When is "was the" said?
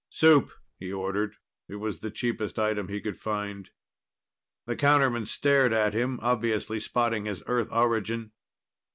1.75-2.09